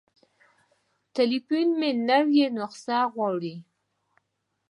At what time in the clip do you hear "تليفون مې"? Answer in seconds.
1.15-1.89